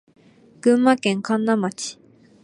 [0.63, 1.99] 群馬県神流町